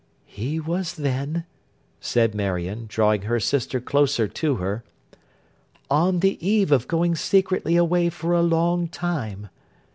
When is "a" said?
8.33-8.41